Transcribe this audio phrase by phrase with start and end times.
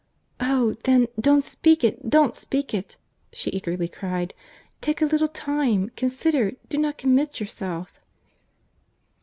[0.39, 0.77] "Oh!
[0.85, 2.97] then, don't speak it, don't speak it,"
[3.31, 4.33] she eagerly cried.
[4.81, 7.99] "Take a little time, consider, do not commit yourself."